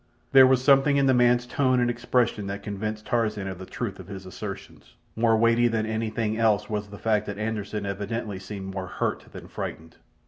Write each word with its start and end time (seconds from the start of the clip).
There 0.31 0.47
was 0.47 0.63
something 0.63 0.97
in 0.97 1.05
the 1.05 1.13
man's 1.13 1.45
tone 1.45 1.79
and 1.79 1.87
expression 1.87 2.47
that 2.47 2.63
convinced 2.63 3.05
Tarzan 3.05 3.47
of 3.47 3.59
the 3.59 3.67
truth 3.67 3.99
of 3.99 4.07
his 4.07 4.25
assertions. 4.25 4.95
More 5.15 5.37
weighty 5.37 5.67
than 5.67 5.85
anything 5.85 6.39
else 6.39 6.67
was 6.67 6.87
the 6.87 6.97
fact 6.97 7.27
that 7.27 7.37
Anderssen 7.37 7.85
evidently 7.85 8.39
seemed 8.39 8.73
more 8.73 8.87
hurt 8.87 9.27
than 9.31 9.47
frightened. 9.47 9.97